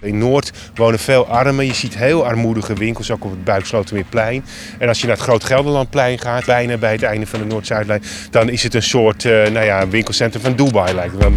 [0.00, 1.66] In Noord wonen veel armen.
[1.66, 4.44] Je ziet heel armoedige winkels, ook op het Buikslotermeerplein.
[4.78, 8.02] En als je naar het Groot Gelderlandplein gaat, bijna bij het einde van de Noord-Zuidlijn,
[8.30, 11.32] dan is het een soort uh, nou ja, winkelcentrum van Dubai lijkt wel.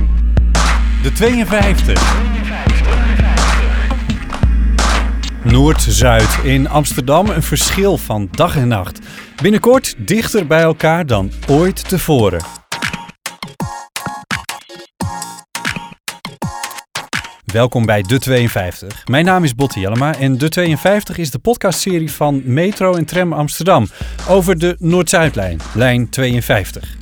[1.03, 2.29] De 52.
[5.43, 8.99] Noord-Zuid in Amsterdam een verschil van dag en nacht.
[9.41, 12.60] Binnenkort dichter bij elkaar dan ooit tevoren.
[17.51, 19.07] Welkom bij De 52.
[19.07, 23.33] Mijn naam is Botte Jellema en De 52 is de podcastserie van Metro en Tram
[23.33, 23.87] Amsterdam
[24.29, 26.97] over de Noord-Zuidlijn, lijn 52.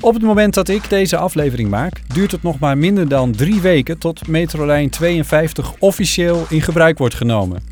[0.00, 3.60] Op het moment dat ik deze aflevering maak, duurt het nog maar minder dan drie
[3.60, 7.62] weken tot metrolijn 52 officieel in gebruik wordt genomen.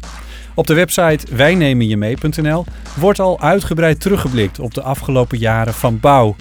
[0.55, 2.65] Op de website wijnemenjemee.nl
[2.97, 6.37] wordt al uitgebreid teruggeblikt op de afgelopen jaren van bouw.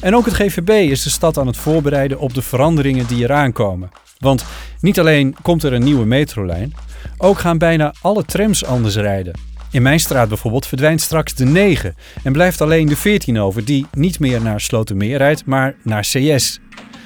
[0.00, 3.52] En ook het GVB is de stad aan het voorbereiden op de veranderingen die eraan
[3.52, 3.90] komen.
[4.18, 4.44] Want
[4.80, 6.74] niet alleen komt er een nieuwe metrolijn,
[7.18, 9.38] ook gaan bijna alle trams anders rijden.
[9.70, 13.86] In mijn straat bijvoorbeeld verdwijnt straks de 9 en blijft alleen de 14 over, die
[13.92, 16.60] niet meer naar Slotermeer rijdt, maar naar CS.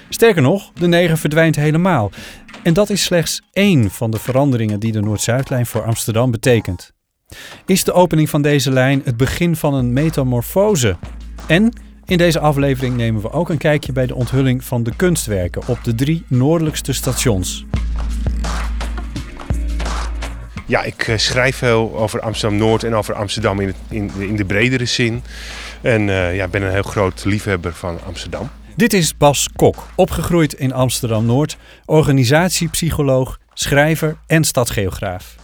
[0.09, 2.11] Sterker nog, de 9 verdwijnt helemaal.
[2.63, 6.93] En dat is slechts één van de veranderingen die de Noord-Zuidlijn voor Amsterdam betekent.
[7.67, 10.97] Is de opening van deze lijn het begin van een metamorfose?
[11.47, 11.73] En
[12.09, 15.85] in deze aflevering nemen we ook een kijkje bij de onthulling van de kunstwerken op
[15.85, 17.65] de drie noordelijkste stations.
[20.67, 24.45] Ja, ik eh, schrijf veel over Amsterdam-Noord en over Amsterdam in, het, in, in, de
[24.45, 25.23] bredere zin.
[25.81, 28.51] En uh, ja, ben een heel groot liefhebber van Amsterdam.
[28.77, 35.37] Dit is Bas Kok, opgegroeid in Amsterdam-Noord, organisatiepsycholoog, schrijver en stadgeograaf.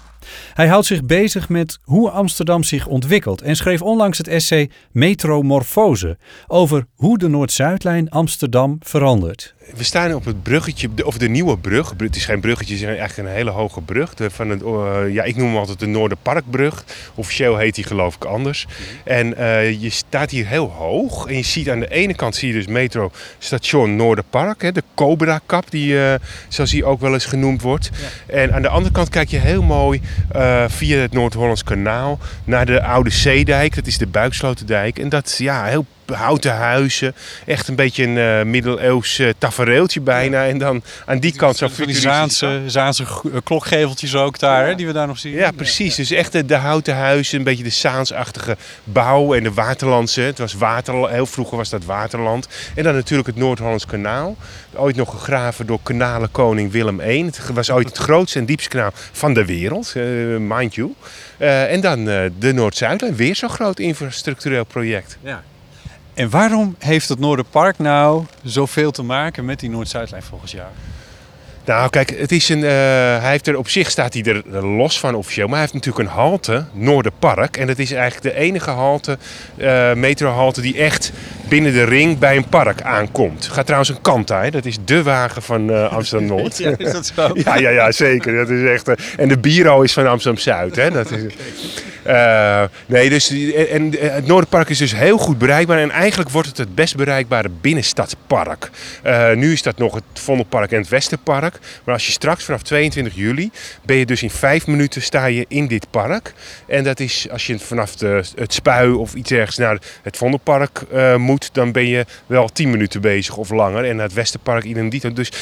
[0.54, 6.18] Hij houdt zich bezig met hoe Amsterdam zich ontwikkelt en schreef onlangs het essay Metromorfose
[6.46, 11.94] over hoe de Noord-Zuidlijn Amsterdam verandert we staan op het bruggetje, of de nieuwe brug.
[11.96, 14.14] Het is geen bruggetje, het is eigenlijk een hele hoge brug.
[14.14, 16.84] De, van het, uh, ja, ik noem hem altijd de Noorderparkbrug.
[17.14, 18.66] Officieel heet die geloof ik anders.
[19.04, 21.26] En uh, je staat hier heel hoog.
[21.26, 24.62] En je ziet aan de ene kant zie je dus metro station Noorderpark.
[24.62, 26.14] Hè, de Cobra Kap, die, uh,
[26.48, 27.90] zoals die ook wel eens genoemd wordt.
[28.26, 28.34] Ja.
[28.34, 30.00] En aan de andere kant kijk je heel mooi
[30.68, 33.74] via het Noord-Hollands kanaal naar de oude Zeedijk.
[33.74, 34.98] Dat is de Buiksloterdijk.
[34.98, 37.14] En dat ja, heel houten huizen.
[37.46, 40.46] Echt een beetje een uh, middeleeuws uh, tafereeltje bijna.
[40.46, 44.74] En dan aan die kant zo van die Zaanse, Zaanse eh, klokgeveltjes ook daar, hè,
[44.74, 45.32] die we daar nog zien.
[45.32, 45.94] Ja, precies.
[45.94, 50.20] Dus echt de, de, houten huizen, een beetje de Zaansachtige bouw en de Waterlandse.
[50.20, 52.48] Het was water, heel vroeger was dat Waterland.
[52.74, 54.36] En dan natuurlijk het Noord-Hollands kanaal.
[54.74, 57.24] Ooit nog gegraven door kanalenkoning Willem I.
[57.24, 59.94] Het was ooit het grootste en diepste kanaal van de wereld,
[60.38, 60.94] mind you.
[61.38, 62.04] en dan
[62.38, 65.18] de Noord-Zuidlijn, weer zo'n groot infrastructureel project.
[65.22, 65.42] Ja.
[66.14, 70.68] En waarom heeft het Noorderpark nou zoveel te maken met die Noord-Zuidlijn volgens jou?
[71.64, 72.68] Nou, kijk, het is een, uh,
[73.20, 75.46] hij heeft er op zich staat hij er los van officieel.
[75.46, 77.56] Maar hij heeft natuurlijk een halte, Noorderpark.
[77.56, 79.18] En dat is eigenlijk de enige halte,
[79.56, 81.12] uh, metrohalte, die echt
[81.48, 83.48] binnen de ring bij een park aankomt.
[83.52, 84.50] Gaat trouwens een Kanta, hè?
[84.50, 86.58] dat is de wagen van uh, Amsterdam-Noord.
[86.58, 87.30] ja, is dat zo?
[87.44, 88.36] ja, ja, ja, zeker.
[88.36, 90.76] Dat is echt, en de Biro is van Amsterdam-Zuid.
[90.76, 90.90] Hè?
[90.90, 91.22] Dat is,
[92.86, 93.30] nee, dus,
[93.70, 95.78] en, het Noorderpark is dus heel goed bereikbaar.
[95.78, 98.70] En eigenlijk wordt het het best bereikbare binnenstadspark.
[99.34, 101.53] Nu is dat nog het Vondelpark en het Westerpark.
[101.84, 103.50] Maar als je straks vanaf 22 juli
[103.84, 106.32] ben je dus in vijf minuten sta je in dit park.
[106.66, 110.82] En dat is als je vanaf de, het Spui of iets ergens naar het Vondelpark
[110.92, 113.84] uh, moet, dan ben je wel 10 minuten bezig of langer.
[113.84, 115.12] En naar het Westerpark idem dito.
[115.12, 115.32] Dus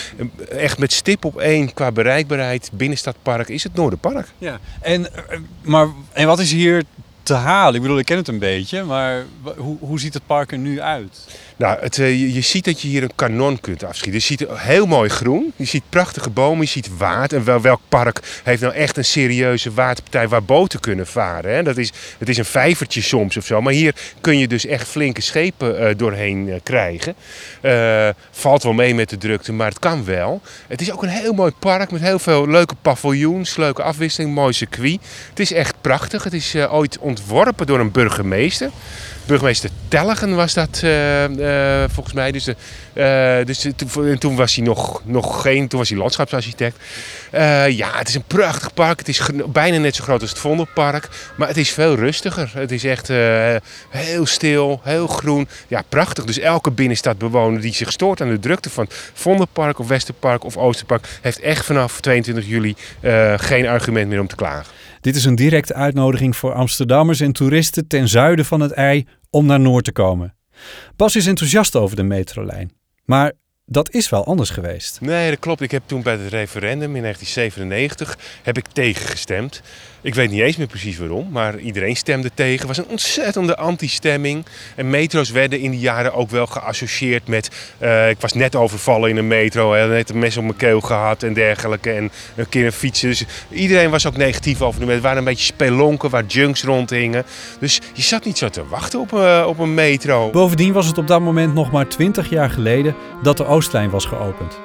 [0.50, 4.26] echt met stip op één qua bereikbaarheid binnenstadpark is het Noorderpark.
[4.38, 5.06] Ja, en,
[5.62, 6.82] maar, en wat is hier
[7.22, 7.74] te halen?
[7.74, 9.24] Ik bedoel, ik ken het een beetje, maar
[9.56, 11.26] hoe, hoe ziet het park er nu uit?
[11.56, 14.12] Nou, het, uh, je, ziet dat je hier een kanon kunt afschieten.
[14.12, 15.52] Je ziet heel mooi groen.
[15.56, 16.60] Je ziet prachtige bomen.
[16.60, 17.38] Je ziet water.
[17.38, 21.54] En wel, welk park heeft nou echt een serieuze waterpartij waar boten kunnen varen?
[21.54, 21.62] Hè?
[21.62, 23.60] Dat is, het is een vijvertje soms of zo.
[23.60, 27.14] Maar hier kun je dus echt flinke schepen uh, doorheen uh, krijgen.
[28.30, 30.40] valt wel mee met de drukte, maar het kan wel.
[30.66, 34.52] Het is ook een heel mooi park met heel veel leuke paviljoens, leuke afwisseling, mooi
[34.52, 34.98] circuit.
[35.28, 36.24] Het is echt prachtig.
[36.24, 38.70] Het is ooit ontworpen door een burgemeester
[39.26, 40.82] burgemeester Tellegen was dat
[41.42, 42.32] uh, volgens mij.
[42.32, 42.54] Dus, uh,
[43.44, 46.76] dus toen, toen, was hij nog, nog geen, toen was hij landschapsarchitect.
[47.68, 48.98] ja, het is een prachtig park.
[48.98, 51.08] Het is bijna net zo groot als het Vondelpark.
[51.36, 52.50] Maar het is veel rustiger.
[52.54, 53.08] Het is echt
[53.88, 55.48] heel stil, heel groen.
[55.68, 56.24] Ja, prachtig.
[56.24, 61.18] Dus elke binnenstadbewoner die zich stoort aan de drukte van Vondelpark of Westerpark of Oosterpark...
[61.20, 62.74] heeft echt vanaf 22 juli
[63.36, 64.72] geen argument meer om te klagen.
[65.02, 69.46] Dit is een directe uitnodiging voor Amsterdammers en toeristen ten zuiden van het ei om
[69.46, 70.34] naar Noord te komen.
[70.96, 72.72] Bas is enthousiast over de metrolijn.
[73.04, 73.32] Maar
[73.66, 75.00] dat is wel anders geweest.
[75.00, 75.60] Nee, dat klopt.
[75.60, 79.62] Ik heb toen bij het referendum in 1997 heb ik tegengestemd.
[80.04, 82.58] Ik weet niet eens meer precies waarom, maar iedereen stemde tegen.
[82.58, 84.44] Het was een ontzettende anti-stemming.
[84.74, 87.50] En metro's werden in die jaren ook wel geassocieerd met...
[87.78, 90.80] eh, ik was net overvallen in een metro, hè, net een mes op mijn keel
[90.80, 91.90] gehad en dergelijke.
[91.90, 93.08] En een keer een fietsen.
[93.08, 94.96] Dus iedereen was ook negatief over de metro.
[94.96, 97.24] Er waren een beetje spelonken waar junks rondhingen.
[97.58, 100.30] Dus je zat niet zo te wachten op, eh, op een metro.
[100.30, 104.04] Bovendien was het op dat moment nog maar 20 jaar geleden dat de Oostlijn was
[104.04, 104.58] geopend.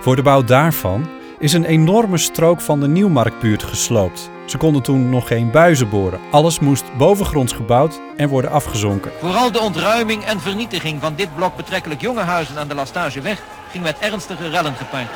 [0.00, 4.30] Voor de bouw daarvan is een enorme strook van de Nieuwmarktbuurt gesloopt.
[4.46, 6.20] Ze konden toen nog geen buizen boren.
[6.30, 9.12] Alles moest bovengronds gebouwd en worden afgezonken.
[9.20, 13.84] Vooral de ontruiming en vernietiging van dit blok betrekkelijk jonge huizen aan de Lastageweg ging
[13.84, 15.08] met ernstige rellen gepaard.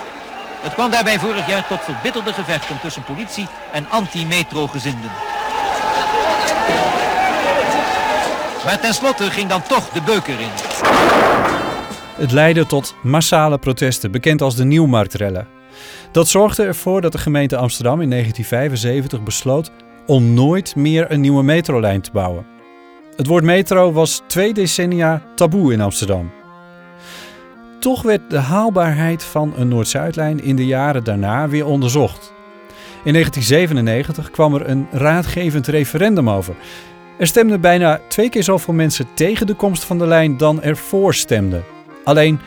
[0.60, 5.10] Het kwam daarbij vorig jaar tot verbitterde gevechten tussen politie en anti-metro-gezinden.
[8.64, 10.50] Maar tenslotte ging dan toch de beuk erin.
[12.16, 15.62] Het leidde tot massale protesten, bekend als de Nieuwmarktrellen.
[16.10, 19.70] Dat zorgde ervoor dat de gemeente Amsterdam in 1975 besloot
[20.06, 22.46] om nooit meer een nieuwe metrolijn te bouwen.
[23.16, 26.30] Het woord metro was twee decennia taboe in Amsterdam.
[27.80, 32.32] Toch werd de haalbaarheid van een Noord-Zuidlijn in de jaren daarna weer onderzocht.
[33.04, 36.54] In 1997 kwam er een raadgevend referendum over.
[37.18, 40.76] Er stemden bijna twee keer zoveel mensen tegen de komst van de lijn dan er
[40.76, 41.64] voor stemden.
[42.04, 42.40] Alleen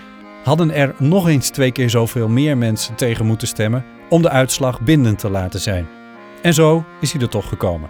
[0.47, 4.81] hadden er nog eens twee keer zoveel meer mensen tegen moeten stemmen om de uitslag
[4.81, 5.87] bindend te laten zijn.
[6.41, 7.89] En zo is hij er toch gekomen.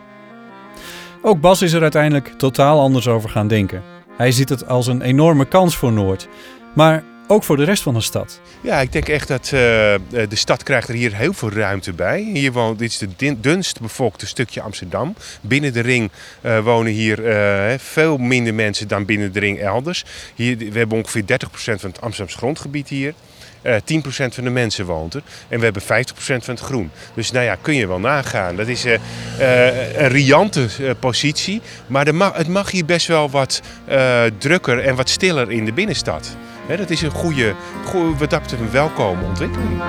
[1.21, 3.83] Ook Bas is er uiteindelijk totaal anders over gaan denken.
[4.15, 6.27] Hij ziet het als een enorme kans voor Noord,
[6.75, 8.41] maar ook voor de rest van de stad.
[8.62, 12.21] Ja, ik denk echt dat eh, de stad krijgt er hier heel veel ruimte bij.
[12.33, 15.15] Hier woont, dit is het dunst bevolkte stukje Amsterdam.
[15.41, 20.06] Binnen de ring eh, wonen hier eh, veel minder mensen dan binnen de ring elders.
[20.35, 21.25] Hier, we hebben ongeveer 30%
[21.56, 23.13] van het Amsterdamse grondgebied hier.
[23.62, 23.77] Eh 10%
[24.09, 25.21] van de mensen woont er.
[25.47, 25.85] En we hebben 50%
[26.18, 26.91] van het groen.
[27.13, 28.56] Dus nou ja, kun je wel nagaan.
[28.56, 28.94] Dat is eh,
[29.39, 31.62] eh, een riante eh, positie.
[31.88, 36.35] Maar het mag hier best wel wat eh, drukker en wat stiller in de binnenstad.
[36.67, 37.55] Dat is een goede,
[37.85, 39.81] goede wat dat een welkome ontwikkeling.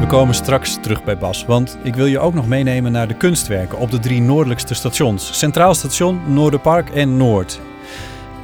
[0.00, 3.16] We komen straks terug bij Bas, want ik wil je ook nog meenemen naar de
[3.16, 7.60] kunstwerken op de drie noordelijkste stations: Centraal Station, Noorderpark en Noord.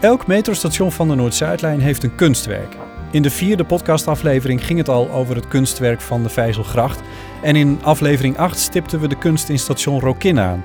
[0.00, 2.76] Elk metrostation van de Noord-Zuidlijn heeft een kunstwerk.
[3.10, 7.00] In de vierde podcastaflevering ging het al over het kunstwerk van de Vijzelgracht.
[7.42, 10.64] En in aflevering 8 stipten we de kunst in station Rokin aan.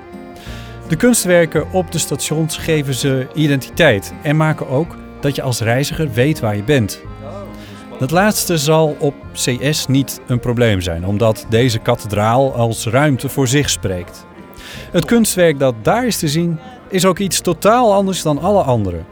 [0.87, 6.11] De kunstwerken op de stations geven ze identiteit en maken ook dat je als reiziger
[6.11, 7.01] weet waar je bent.
[7.99, 13.47] Dat laatste zal op CS niet een probleem zijn, omdat deze kathedraal als ruimte voor
[13.47, 14.25] zich spreekt.
[14.91, 16.59] Het kunstwerk dat daar is te zien
[16.89, 19.03] is ook iets totaal anders dan alle andere.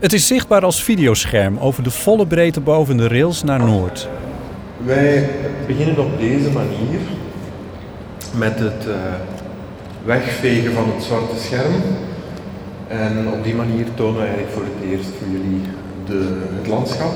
[0.00, 4.08] Het is zichtbaar als videoscherm over de volle breedte boven de rails naar Noord.
[4.84, 5.30] Wij
[5.66, 7.00] beginnen op deze manier
[8.34, 8.94] met het eh,
[10.04, 11.72] wegvegen van het zwarte scherm.
[12.88, 15.60] En op die manier tonen we eigenlijk voor het eerst voor jullie
[16.06, 17.12] de, het landschap.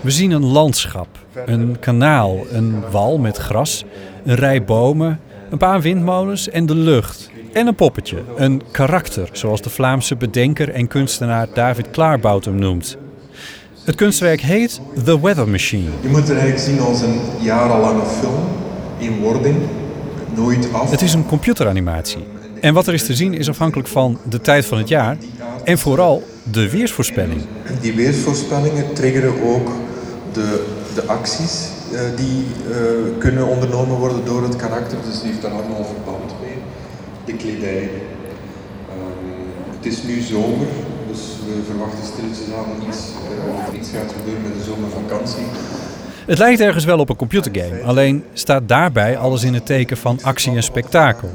[0.00, 1.08] We zien een landschap,
[1.46, 3.84] een kanaal, een wal met gras,
[4.24, 5.20] een rij bomen,
[5.50, 7.30] een paar windmolens en de lucht.
[7.52, 12.96] En een poppetje, een karakter, zoals de Vlaamse bedenker en kunstenaar David Klaarbout hem noemt.
[13.84, 15.90] Het kunstwerk heet The Weather Machine.
[16.00, 18.44] Je moet het eigenlijk zien als een jarenlange film
[18.98, 19.56] in wording,
[20.34, 20.90] nooit af.
[20.90, 22.24] Het is een computeranimatie.
[22.60, 25.16] En wat er is te zien is afhankelijk van de tijd van het jaar
[25.64, 27.42] en vooral de weersvoorspelling.
[27.80, 29.70] Die weersvoorspellingen triggeren ook
[30.32, 31.68] de, de acties
[32.16, 34.98] die eh, kunnen ondernomen worden door het karakter.
[35.06, 36.56] Dus die heeft daar allemaal verband mee.
[37.24, 37.90] De kledij.
[38.88, 40.66] Ehm, het is nu zomer,
[41.08, 45.44] dus we verwachten stilletjes aan iets, eh, dat er iets gaat gebeuren met de zomervakantie.
[46.26, 50.18] Het lijkt ergens wel op een computergame, alleen staat daarbij alles in het teken van
[50.22, 51.30] actie en spektakel.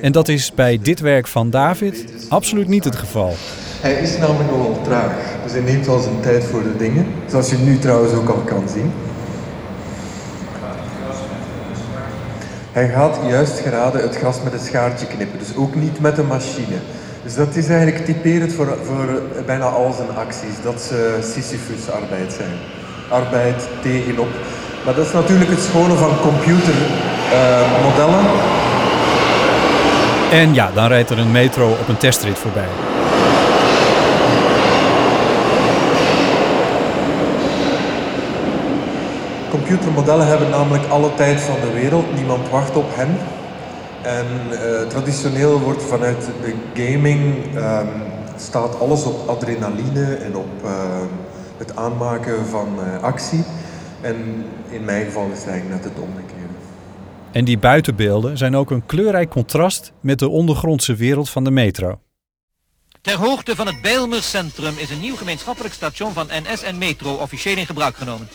[0.00, 3.34] En dat is bij dit werk van David absoluut niet het geval.
[3.80, 7.06] Hij is namelijk nogal traag, dus hij neemt wel zijn tijd voor de dingen.
[7.26, 8.92] Zoals je nu trouwens ook al kan zien.
[12.72, 16.26] Hij gaat juist geraden het gras met een schaartje knippen, dus ook niet met een
[16.26, 16.76] machine.
[17.22, 22.56] Dus dat is eigenlijk typerend voor, voor bijna al zijn acties, dat ze Sisyphus-arbeid zijn.
[23.08, 24.28] Arbeid tegenop.
[24.84, 28.24] Maar dat is natuurlijk het schone van computermodellen.
[30.30, 32.68] En ja, dan rijdt er een metro op een testrit voorbij.
[39.50, 43.16] Computermodellen hebben namelijk alle tijd van de wereld, niemand wacht op hen.
[44.02, 47.88] En uh, traditioneel wordt vanuit de gaming um,
[48.36, 50.70] staat alles op adrenaline en op uh,
[51.56, 53.44] het aanmaken van uh, actie.
[54.00, 56.54] En in mijn geval is het eigenlijk net het omgekeerde.
[57.30, 62.00] En die buitenbeelden zijn ook een kleurrijk contrast met de ondergrondse wereld van de metro.
[63.00, 67.56] Ter hoogte van het Bijlmercentrum is een nieuw gemeenschappelijk station van NS en Metro officieel
[67.56, 68.28] in gebruik genomen.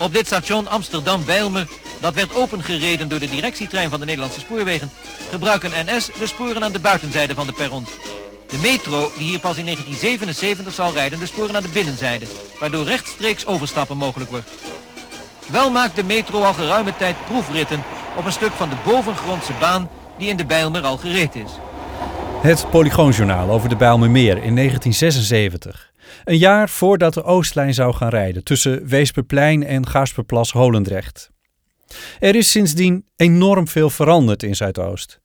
[0.00, 1.68] Op dit station Amsterdam-Bijlmer,
[2.00, 4.90] dat werd opengereden door de directietrein van de Nederlandse spoorwegen,
[5.30, 7.86] gebruiken NS de sporen aan de buitenzijde van de perron.
[8.48, 12.26] De metro, die hier pas in 1977 zal rijden, de sporen aan de binnenzijde,
[12.60, 14.50] waardoor rechtstreeks overstappen mogelijk wordt.
[15.46, 17.82] Wel maakt de metro al geruime tijd proefritten
[18.16, 21.50] op een stuk van de bovengrondse baan die in de Bijlmer al gereed is.
[22.42, 25.89] Het Polygoonjournaal over de Bijlmermeer in 1976.
[26.24, 31.30] Een jaar voordat de Oostlijn zou gaan rijden tussen Weesperplein en Gaasperplas-Holendrecht.
[32.18, 35.20] Er is sindsdien enorm veel veranderd in Zuidoost.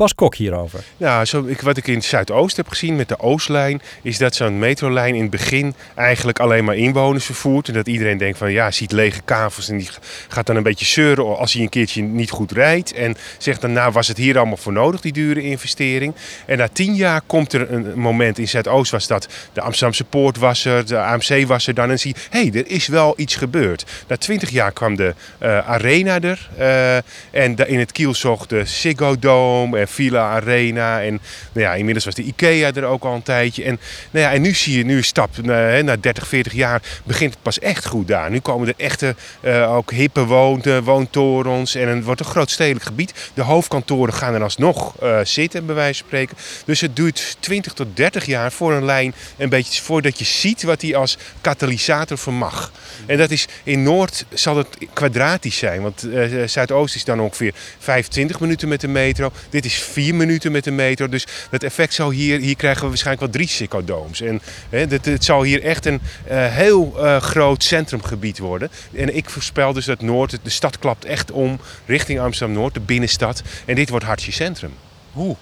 [0.00, 0.80] Bas Kok hierover.
[0.96, 4.58] Ja, zo, ik, wat ik in Zuidoost heb gezien met de Oostlijn, is dat zo'n
[4.58, 7.68] metrolijn in het begin eigenlijk alleen maar inwoners vervoert.
[7.68, 9.88] En dat iedereen denkt van ja, ziet lege kavels en die
[10.28, 12.92] gaat dan een beetje zeuren als hij een keertje niet goed rijdt.
[12.92, 16.14] En zegt dan, nou was het hier allemaal voor nodig, die dure investering.
[16.46, 20.36] En na tien jaar komt er een moment in Zuidoost was dat de Amsterdamse Poort
[20.36, 21.90] was er, de AMC was er dan.
[21.90, 23.84] En zie hé, hey, er is wel iets gebeurd.
[24.06, 26.48] Na twintig jaar kwam de uh, Arena er.
[26.58, 26.96] Uh,
[27.30, 31.02] en in het Kielzog de Ziggo Dome en Villa Arena.
[31.02, 31.20] En
[31.52, 33.64] nou ja, inmiddels was de IKEA er ook al een tijdje.
[33.64, 33.80] En,
[34.10, 35.44] nou ja, en nu zie je, nu stap, uh,
[35.78, 38.30] na 30, 40 jaar begint het pas echt goed daar.
[38.30, 42.84] Nu komen er echte, uh, ook hippe woonten, woontorens en het wordt een groot stedelijk
[42.84, 43.30] gebied.
[43.34, 46.36] De hoofdkantoren gaan er alsnog uh, zitten, bij wijze van spreken.
[46.64, 50.62] Dus het duurt 20 tot 30 jaar voor een lijn, een beetje voordat je ziet
[50.62, 52.72] wat die als katalysator vermag.
[53.06, 56.08] En dat is in Noord zal het kwadratisch zijn, want
[56.46, 59.32] Zuidoost is dan ongeveer 25 minuten met de metro.
[59.50, 61.08] Dit is vier minuten met de metro.
[61.08, 65.24] Dus dat effect zal hier, hier krijgen we waarschijnlijk wel drie Ziggo En hè, het,
[65.24, 68.70] zal hier echt een uh, heel uh, groot centrumgebied worden.
[68.94, 73.42] En ik voorspel dus dat Noord, de stad klapt echt om richting Amsterdam-Noord, de binnenstad.
[73.64, 74.72] En dit wordt hartje centrum.
[75.12, 75.36] Hoe?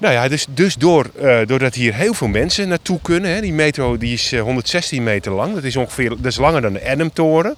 [0.00, 3.30] Nou ja, dus, dus door, uh, doordat hier heel veel mensen naartoe kunnen.
[3.30, 5.54] Hè, die metro die is uh, 116 meter lang.
[5.54, 7.56] Dat is ongeveer dat is langer dan de Adamtoren.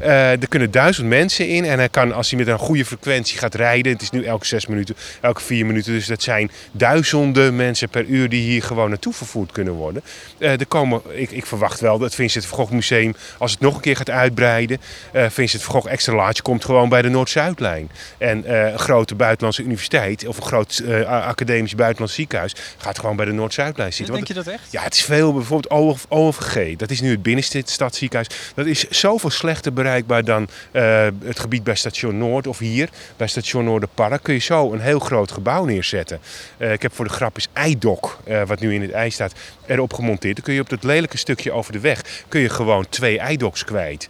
[0.00, 1.64] Uh, er kunnen duizend mensen in.
[1.64, 3.92] En hij kan, als hij met een goede frequentie gaat rijden.
[3.92, 5.92] Het is nu elke zes minuten, elke vier minuten.
[5.92, 10.02] Dus dat zijn duizenden mensen per uur die hier gewoon naartoe vervoerd kunnen worden.
[10.38, 13.96] er komen, ik, ik verwacht wel dat Vincent van Museum, als het nog een keer
[13.96, 14.80] gaat uitbreiden.
[15.12, 17.90] Vincent van Extra Large komt gewoon bij de Noord-Zuidlijn.
[18.18, 23.32] En een grote buitenlandse universiteit of een groot academisch buitenlands ziekenhuis gaat gewoon bij de
[23.32, 24.14] Noord-Zuidlijn zitten.
[24.14, 24.72] Denk je dat echt?
[24.72, 25.32] Ja, het is veel.
[25.32, 28.28] Bijvoorbeeld OVG, dat is nu het binnenste stadsziekenhuis.
[28.54, 33.26] Dat is zoveel slechter bereikbaar dan uh, het gebied bij station Noord of hier bij
[33.26, 34.22] station Noorderpark.
[34.22, 36.20] Kun je zo een heel groot gebouw neerzetten.
[36.58, 39.32] Uh, ik heb voor de grap is eidok, uh, wat nu in het ei staat,
[39.66, 40.34] erop gemonteerd.
[40.34, 43.64] Dan kun je op dat lelijke stukje over de weg kun je gewoon twee eidoks
[43.64, 44.06] kwijt.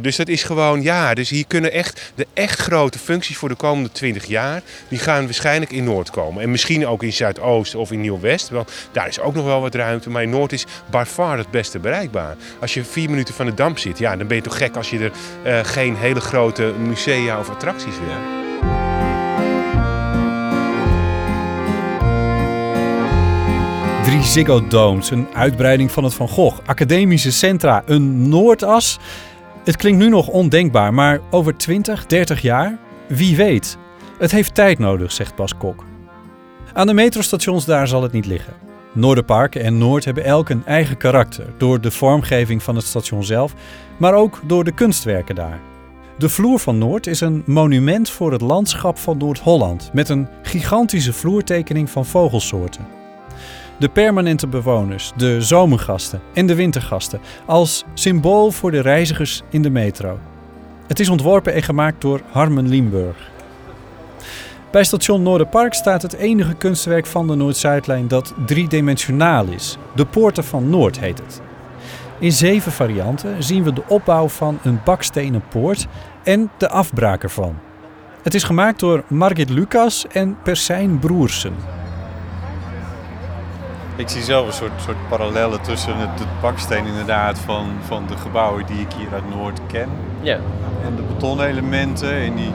[0.00, 3.54] Dus dat is gewoon, ja, dus hier kunnen echt de echt grote functies voor de
[3.54, 6.42] komende 20 jaar, die gaan waarschijnlijk in Noord komen.
[6.42, 9.74] En misschien ook in Zuidoost of in Nieuw-West, want daar is ook nog wel wat
[9.74, 10.10] ruimte.
[10.10, 12.36] Maar in Noord is by far het beste bereikbaar.
[12.60, 14.90] Als je vier minuten van de damp zit, ja, dan ben je toch gek als
[14.90, 15.12] je er
[15.46, 18.40] uh, geen hele grote musea of attracties wil.
[24.02, 28.98] Drie Ziggo Domes, een uitbreiding van het Van Gogh, academische centra, een Noordas.
[29.64, 32.78] Het klinkt nu nog ondenkbaar, maar over 20, 30 jaar?
[33.08, 33.76] Wie weet.
[34.18, 35.91] Het heeft tijd nodig, zegt Bas Kok.
[36.74, 38.52] Aan de metrostations daar zal het niet liggen.
[38.92, 43.54] Noorderpark en Noord hebben elk een eigen karakter door de vormgeving van het station zelf,
[43.96, 45.60] maar ook door de kunstwerken daar.
[46.18, 51.12] De vloer van Noord is een monument voor het landschap van Noord-Holland met een gigantische
[51.12, 52.86] vloertekening van vogelsoorten.
[53.78, 59.70] De permanente bewoners, de zomergasten en de wintergasten als symbool voor de reizigers in de
[59.70, 60.18] metro.
[60.86, 63.31] Het is ontworpen en gemaakt door Harmen Limburg.
[64.72, 69.78] Bij station Noorderpark staat het enige kunstwerk van de Noord-Zuidlijn dat driedimensionaal is.
[69.94, 71.40] De Poorten van Noord heet het.
[72.18, 75.86] In zeven varianten zien we de opbouw van een bakstenen poort
[76.22, 77.58] en de afbraak ervan.
[78.22, 81.54] Het is gemaakt door Margit Lucas en Persijn Broersen.
[83.96, 88.16] Ik zie zelf een soort, soort parallellen tussen het, het baksteen inderdaad van, van de
[88.16, 89.88] gebouwen die ik hier uit Noord ken.
[90.20, 90.38] Ja.
[90.84, 92.52] En de betonelementen en die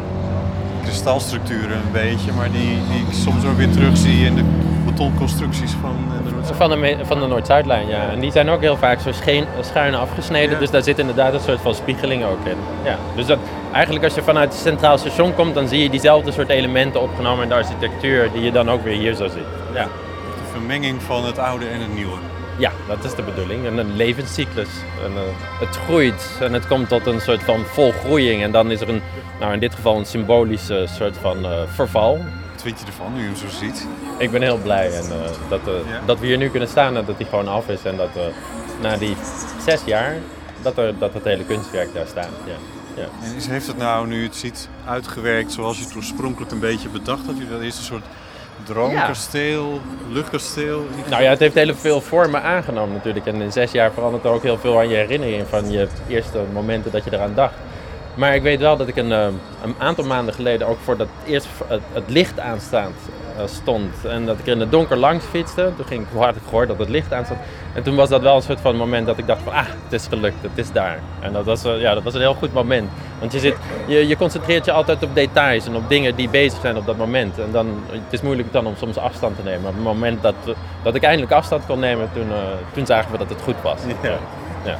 [0.87, 4.43] kristalstructuren een beetje, maar die, die ik soms ook weer terugzie in de
[4.85, 8.09] betonconstructies van de Van de, van de Noord-Zuidlijn, ja.
[8.09, 10.59] En die zijn ook heel vaak zo scheen, schuin afgesneden.
[10.59, 12.57] Dus daar zit inderdaad een soort van spiegeling ook in.
[12.83, 12.97] Ja.
[13.15, 13.39] Dus dat,
[13.71, 17.43] eigenlijk als je vanuit het Centraal Station komt, dan zie je diezelfde soort elementen opgenomen
[17.43, 19.47] in de architectuur die je dan ook weer hier zo ziet.
[19.73, 22.17] Ja, De vermenging van het oude en het nieuwe.
[22.57, 23.65] Ja dat is de bedoeling.
[23.65, 24.69] En een levenscyclus.
[25.05, 28.43] En, eh, het groeit en het komt tot een soort van volgroeiing.
[28.43, 29.01] En dan is er een,
[29.39, 32.17] nou in dit geval een symbolische soort van eh, verval.
[32.51, 33.87] Wat vind je ervan nu je hem zo ziet?
[34.17, 36.01] Ik ben heel blij en, eh, dat, Ja.
[36.05, 37.83] dat we hier nu kunnen staan en dat hij gewoon af is.
[37.83, 38.09] En dat
[38.81, 39.15] na die
[39.65, 40.15] zes jaar,
[40.61, 42.29] dat, er, dat het hele kunstwerk daar staat.
[42.45, 42.53] Ja.
[42.95, 43.07] Ja.
[43.21, 46.59] En is, heeft het nou, nu je het ziet, uitgewerkt zoals je het oorspronkelijk een
[46.59, 47.35] beetje bedacht had?
[47.49, 48.05] Dat is een soort
[48.63, 50.85] droomkasteel, luchtkasteel?
[51.09, 53.25] Nou ja, het heeft heel veel vormen aangenomen natuurlijk.
[53.25, 56.39] En in zes jaar verandert er ook heel veel aan je herinnering van je eerste
[56.53, 57.53] momenten dat je eraan dacht.
[58.13, 59.27] Maar ik weet wel dat ik een, eh,
[59.63, 62.95] een aantal maanden geleden ook voor dat eerst het, het licht aanstaand
[63.45, 64.05] stond.
[64.05, 65.71] En dat ik er in het donker langs fietste.
[65.75, 67.39] Toen ging ik, had ik gehoord dat het licht aanstond.
[67.73, 69.93] En toen was dat wel een soort van moment dat ik dacht van ah, het
[69.93, 70.99] is gelukt, het is daar.
[71.19, 72.89] En dat was, eh, ja, dat was een heel goed moment.
[73.19, 73.55] Want je, zit,
[73.87, 76.97] je, je concentreert je altijd op details en op dingen die bezig zijn op dat
[76.97, 77.39] moment.
[77.39, 79.61] En dan, het is moeilijk dan om soms afstand te nemen.
[79.61, 80.53] Maar op het moment dat, eh,
[80.83, 82.37] dat ik eindelijk afstand kon nemen, toen, eh,
[82.73, 83.79] toen zagen we dat het goed was.
[84.01, 84.17] Ja.
[84.65, 84.77] Ja.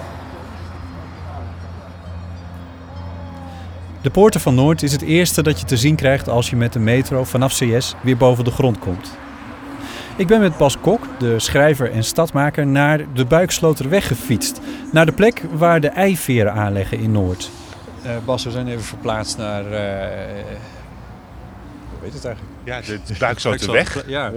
[4.02, 6.74] De Poorten van Noord is het eerste dat je te zien krijgt als je met
[6.74, 9.12] de metro vanaf CS weer boven de grond komt.
[10.16, 14.62] Ik ben met Bas Kok, de schrijver en stadmaker, naar de Buiksloterweg gefietst.
[14.92, 17.50] Naar de plek waar de eiveren aanleggen in Noord.
[18.04, 19.66] Eh, Bas, we zijn even verplaatst naar.
[19.66, 20.44] eh
[21.90, 22.57] hoe heet het eigenlijk?
[22.68, 24.04] Ja, de, Buiksloterweg.
[24.08, 24.32] Ja.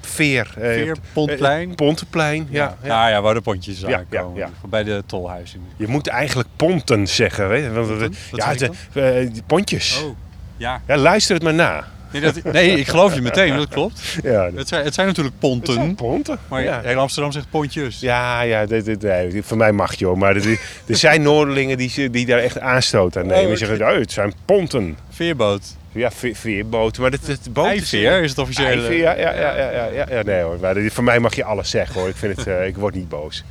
[0.00, 0.54] Veer.
[0.58, 1.74] eh, Veer, Pontplein.
[1.74, 2.76] Pontenplein, ja.
[2.82, 2.88] ja.
[2.88, 4.38] Ja, ja, waar de pontjes aankomen.
[4.38, 5.60] ja, Bij de tolhuizen.
[5.76, 7.48] Je moet eigenlijk ponten zeggen.
[7.48, 7.70] Weet je?
[7.70, 8.14] Want, Ponten?
[8.32, 8.70] Ja, de-
[9.00, 10.02] eh, pontjes.
[10.04, 10.16] Oh,
[10.56, 10.80] ja.
[10.86, 11.84] Ja, luister het maar na.
[12.12, 14.00] Nee, dat, nee, ik geloof je meteen, dat klopt.
[14.22, 15.74] Ja, Het zijn, het zijn natuurlijk ponten.
[15.74, 16.38] zijn ponten.
[16.48, 16.80] Maar ja.
[16.84, 18.00] heel Amsterdam zegt pontjes.
[18.00, 20.18] Ja, ja dit, dit, nee, voor mij mag je hoor.
[20.18, 23.42] Maar er, er zijn Noorderlingen die, die daar echt aanstoot aan nemen.
[23.42, 24.98] Oh, Die zeggen, oh, het zijn ponten.
[25.10, 25.62] Veerboot.
[25.94, 27.02] Ja, ve- veerboten.
[27.02, 27.92] Maar het, het boot is...
[27.92, 28.68] Eiveer is het officiële.
[28.68, 30.58] Eiveer, ja, ja, ja, ja, ja, ja, nee hoor.
[30.60, 32.08] Maar voor mij mag je alles zeggen hoor.
[32.08, 33.44] Ik, vind het, eh, ik word niet boos.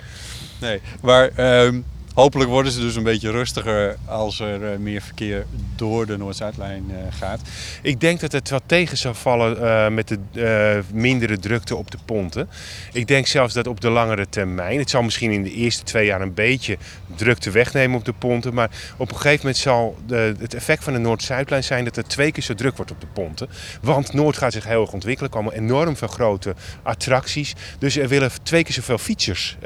[0.61, 1.79] Nee, maar ehm,
[2.13, 5.45] hopelijk worden ze dus een beetje rustiger als er eh, meer verkeer
[5.75, 7.41] door de Noord-Zuidlijn eh, gaat.
[7.81, 11.91] Ik denk dat het wat tegen zou vallen eh, met de eh, mindere drukte op
[11.91, 12.49] de ponten.
[12.91, 16.05] Ik denk zelfs dat op de langere termijn, het zal misschien in de eerste twee
[16.05, 16.77] jaar een beetje
[17.15, 20.93] drukte wegnemen op de ponten, maar op een gegeven moment zal de, het effect van
[20.93, 23.49] de Noord-Zuidlijn zijn dat het twee keer zo druk wordt op de ponten.
[23.81, 27.53] Want Noord gaat zich heel erg ontwikkelen, er komen enorm veel grote attracties.
[27.79, 29.57] Dus er willen twee keer zoveel fietsers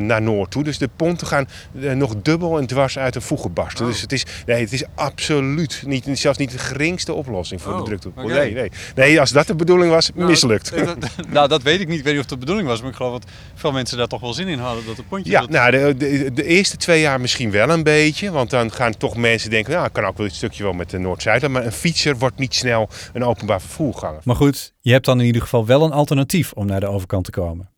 [0.00, 0.64] naar Noord toe.
[0.64, 3.86] Dus de ponten gaan nog dubbel en dwars uit een voegen barsten.
[3.86, 7.78] Dus het is, nee, het is absoluut niet, zelfs niet de geringste oplossing voor de
[7.78, 8.10] Oh, drukte.
[8.16, 8.70] Nee, nee.
[8.94, 10.74] nee, als dat de bedoeling was, mislukt.
[10.74, 11.98] Nou, dat, nou, dat weet ik niet.
[11.98, 12.80] Ik weet niet of het de bedoeling was.
[12.80, 14.86] Maar ik geloof dat veel mensen daar toch wel zin in hadden.
[14.86, 15.32] Dat de pontjes...
[15.32, 18.30] Ja, dat- nou, de, de, de eerste twee jaar misschien wel een beetje.
[18.30, 20.90] Want dan gaan toch mensen denken, nou, ik kan ook wel een stukje wel met
[20.90, 21.48] de Noord-Zuid.
[21.48, 24.20] Maar een fietser wordt niet snel een openbaar vervoerganger.
[24.24, 27.24] Maar goed, je hebt dan in ieder geval wel een alternatief om naar de overkant
[27.24, 27.69] te komen.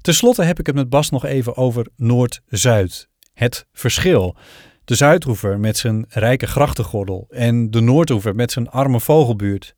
[0.00, 3.08] Ten slotte heb ik het met Bas nog even over Noord-Zuid.
[3.34, 4.36] Het verschil.
[4.84, 9.74] De Zuidhoever met zijn rijke grachtengordel en de Noordhoever met zijn arme vogelbuurt.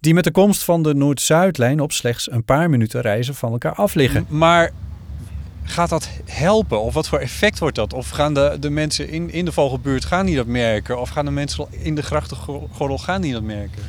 [0.00, 3.74] Die met de komst van de Noord-Zuidlijn op slechts een paar minuten reizen van elkaar
[3.74, 4.26] af liggen.
[4.28, 4.70] Maar
[5.62, 6.80] gaat dat helpen?
[6.80, 7.92] Of wat voor effect wordt dat?
[7.92, 11.00] Of gaan de, de mensen in, in de vogelbuurt gaan die dat merken?
[11.00, 13.82] Of gaan de mensen in de grachtengordel gaan die dat merken?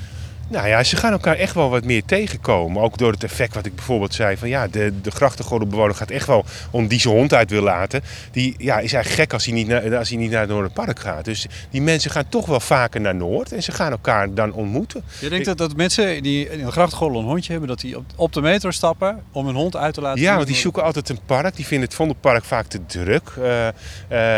[0.54, 2.82] Nou ja, ze gaan elkaar echt wel wat meer tegenkomen.
[2.82, 6.28] Ook door het effect wat ik bijvoorbeeld zei van ja, de, de grachtengordelbewoner gaat echt
[6.28, 8.02] wel om die zijn hond uit wil laten.
[8.32, 11.00] Die ja, is eigenlijk gek als hij, niet naar, als hij niet naar het Noorderpark
[11.00, 11.26] gaat.
[11.26, 15.04] Dus die mensen gaan toch wel vaker naar Noord en ze gaan elkaar dan ontmoeten.
[15.20, 18.06] Je denkt dat, dat mensen die in de grachtengordel een hondje hebben, dat die op,
[18.16, 20.22] op de metro stappen om hun hond uit te laten?
[20.22, 21.56] Ja, want die zoeken altijd een park.
[21.56, 23.32] Die vinden het Vondelpark vaak te druk.
[23.42, 23.68] Eh,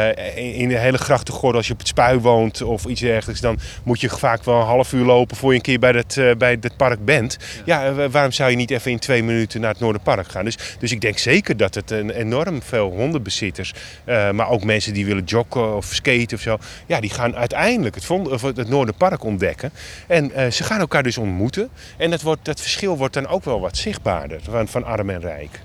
[0.09, 3.41] eh, in- in de hele grachtengordel, als je op het spui woont of iets dergelijks,
[3.41, 6.31] dan moet je vaak wel een half uur lopen voor je een keer bij eh,
[6.37, 7.37] bij dat park bent.
[7.65, 10.45] Ja, eh, waarom zou je niet even in twee minuten naar het Noorderpark gaan?
[10.45, 14.93] Dus, dus ik denk zeker dat het een enorm veel hondenbezitters, eh, maar ook mensen
[14.93, 19.23] die willen joggen of skaten of zo, ja, die gaan uiteindelijk het, of het Noorderpark
[19.23, 19.71] ontdekken.
[20.07, 21.69] En ze gaan elkaar dus ontmoeten.
[21.97, 25.21] En dat, wordt, dat verschil wordt dan ook wel wat zichtbaarder van, van arm en
[25.21, 25.59] rijk.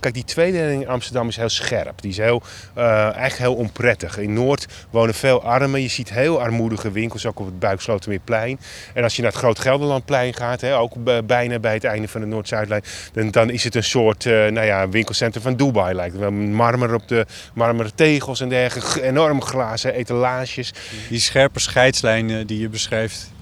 [0.00, 2.00] Kijk, die tweedeling in Amsterdam is heel scherp.
[2.00, 2.42] Die is heel,
[2.74, 4.18] eh, eigenlijk heel onprettig.
[4.18, 5.82] In Noord wonen veel armen.
[5.82, 8.60] Je ziet heel armoedige winkels, ook op het Buikslotermeerplein.
[8.94, 10.92] En als je naar het Groot Gelderlandplein gaat, hè, ook
[11.26, 12.82] bijna bij het einde van de Noord-Zuidlijn,
[13.12, 15.94] dan, dan is het een soort eh, nou ja, winkelcentrum van Dubai.
[15.94, 16.30] Lijkt wel.
[16.30, 19.02] Marmer op de marmeren tegels en dergelijke.
[19.02, 20.72] Enorm glazen etalages.
[21.08, 23.32] Die scherpe scheidslijn die je beschrijft,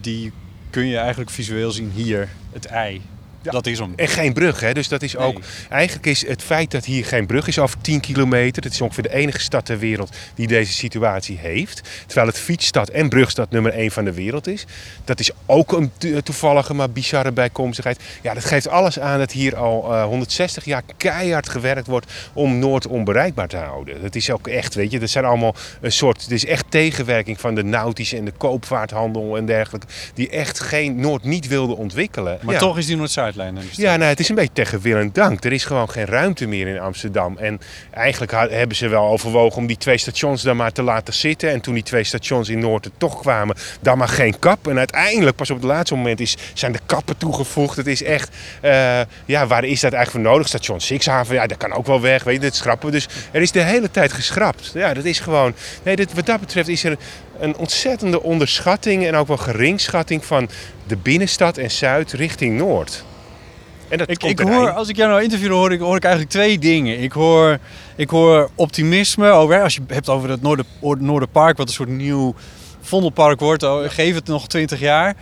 [0.00, 0.32] die
[0.70, 3.02] kun je eigenlijk visueel zien hier, het ei.
[3.52, 3.92] Dat is hem.
[3.96, 4.72] En geen brug, hè?
[4.74, 5.40] dus dat is ook...
[5.68, 8.62] Eigenlijk is het feit dat hier geen brug is over 10 kilometer...
[8.62, 11.80] dat is ongeveer de enige stad ter wereld die deze situatie heeft.
[12.06, 14.64] Terwijl het fietsstad en brugstad nummer 1 van de wereld is.
[15.04, 18.00] Dat is ook een to- toevallige, maar bizarre bijkomstigheid.
[18.22, 22.12] Ja, dat geeft alles aan dat hier al eh, 160 jaar keihard gewerkt wordt...
[22.32, 24.02] om Noord onbereikbaar te houden.
[24.02, 26.22] Dat is ook echt, weet je, dat zijn allemaal een soort...
[26.22, 29.86] Het is echt tegenwerking van de nautische en de koopvaarthandel en dergelijke...
[30.14, 32.38] die echt geen Noord niet wilde ontwikkelen.
[32.42, 32.60] Maar Ja.
[32.60, 33.76] toch is die Noord-Zuidlijn dus.
[33.76, 35.44] Ja, nou, het is een beetje tegen wil en dank.
[35.44, 37.36] Er is gewoon geen ruimte meer in Amsterdam.
[37.38, 41.50] En eigenlijk hebben ze wel overwogen om die twee stations daar maar te laten zitten.
[41.50, 44.68] En toen die twee stations in Noord er toch kwamen, dan maar geen kap.
[44.68, 47.76] En uiteindelijk, pas op het laatste moment, is, zijn de kappen toegevoegd.
[47.76, 50.48] Het is echt, eh, ja, waar is dat eigenlijk voor nodig?
[50.48, 52.94] Station Sixhaven, ja, dat kan ook wel weg, weet je, dat schrappen we.
[52.94, 54.70] Dus er is de hele tijd geschrapt.
[54.74, 56.96] Ja, dat is gewoon, nee, dit, wat dat betreft is er
[57.38, 60.48] een ontzettende onderschatting en ook wel geringschatting van
[60.86, 63.04] de binnenstad en Zuid richting Noord.
[63.88, 66.04] En dat Ik, komt ik hoor, als ik jou nou interview, hoor ik, hoor ik
[66.04, 67.02] eigenlijk twee dingen.
[67.02, 67.58] Ik hoor,
[67.96, 70.66] ik hoor optimisme over, als je het hebt over het Noorder,
[70.98, 72.34] Noorderpark, wat een soort nieuw
[72.80, 73.62] Vondelpark wordt.
[73.62, 75.14] Oh, Geef het nog 20 jaar.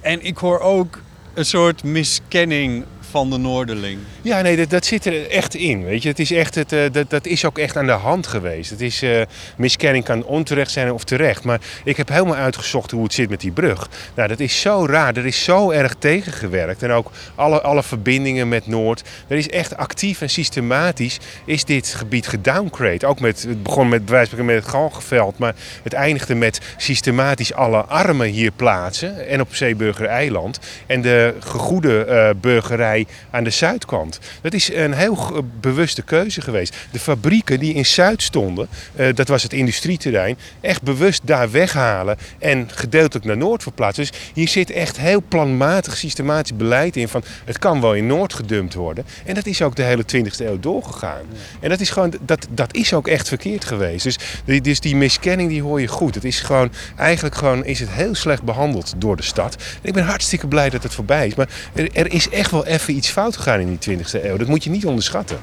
[0.00, 1.00] En ik hoor ook
[1.34, 3.98] een soort miskenning van de Noorderling.
[4.22, 5.84] Ja, nee, dat, zit er echt in.
[5.84, 8.26] Weet je, het is echt, het, eh, dat, dat is ook echt aan de hand
[8.26, 8.70] geweest.
[8.70, 9.22] Het is, eh,
[9.56, 11.44] miskenning kan onterecht zijn of terecht.
[11.44, 13.88] Maar ik heb helemaal uitgezocht hoe het zit met die brug.
[14.14, 15.16] Nou, dat is zo raar.
[15.16, 16.82] Er is zo erg tegengewerkt.
[16.82, 19.02] En ook alle, alle verbindingen met Noord.
[19.28, 23.06] Er is echt actief en systematisch is dit gebied gedowngrade.
[23.06, 25.38] Ook met, het begon met, bij met het Galgenveld.
[25.38, 29.28] Maar het eindigde met systematisch alle armen hier plaatsen.
[29.28, 30.58] En op Zeeburger-eiland.
[30.86, 34.18] En de gegoede eh, burgerij aan de zuidkant.
[34.40, 36.76] Dat is een heel bewuste keuze geweest.
[36.90, 42.16] De fabrieken die in Zuid stonden, eh, dat was het industrieterrein, echt bewust daar weghalen
[42.38, 44.04] en gedeeltelijk naar Noord verplaatsen.
[44.04, 48.34] Dus hier zit echt heel planmatig, systematisch beleid in van het kan wel in Noord
[48.34, 49.04] gedumpt worden.
[49.24, 51.22] En dat is ook de hele 20e eeuw doorgegaan.
[51.60, 54.04] En dat is gewoon, dat, dat is ook echt verkeerd geweest.
[54.04, 56.14] Dus, die- dus die miskenning die hoor je goed.
[56.14, 59.56] Het is gewoon, eigenlijk gewoon is het heel slecht behandeld door de stad.
[59.82, 61.34] Ik ben hartstikke blij dat het voorbij is.
[61.34, 64.36] Maar er, er is echt wel even iets fout gegaan in die 20e eeuw.
[64.36, 65.38] Dat moet je niet onderschatten.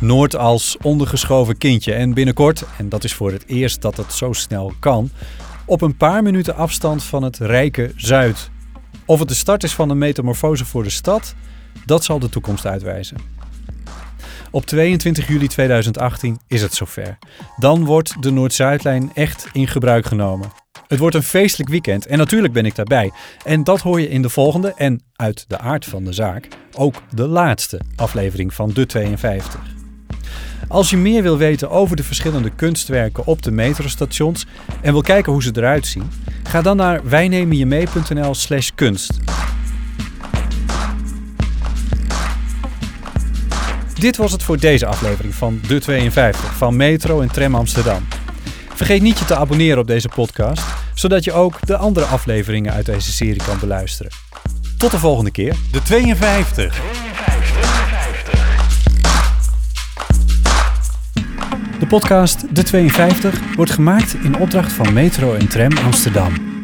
[0.00, 1.92] Noord als ondergeschoven kindje.
[1.92, 5.10] En binnenkort, en dat is voor het eerst dat het zo snel kan,
[5.64, 8.50] op een paar minuten afstand van het rijke Zuid.
[9.04, 11.34] Of het de start is van een metamorfose voor de stad,
[11.84, 13.37] dat zal de toekomst uitwijzen.
[14.50, 17.18] Op 22 juli 2018 is het zover.
[17.56, 20.52] Dan wordt de Noord-Zuidlijn echt in gebruik genomen.
[20.86, 23.12] Het wordt een feestelijk weekend en natuurlijk ben ik daarbij.
[23.44, 26.94] En dat hoor je in de volgende en uit de aard van de zaak ook
[27.14, 29.60] de laatste aflevering van De 52.
[30.68, 34.46] Als je meer wil weten over de verschillende kunstwerken op de metrostations
[34.80, 36.10] en wil kijken hoe ze eruit zien,
[36.42, 38.34] ga dan naar wijnemenjemee.nl
[43.98, 48.06] Dit was het voor deze aflevering van De 52 van Metro en Tram Amsterdam.
[48.74, 50.62] Vergeet niet je te abonneren op deze podcast,
[50.94, 54.12] zodat je ook de andere afleveringen uit deze serie kan beluisteren.
[54.76, 55.54] Tot de volgende keer.
[55.72, 56.80] De 52.
[61.78, 66.57] De podcast De 52 wordt gemaakt in opdracht van Metro en Tram Amsterdam.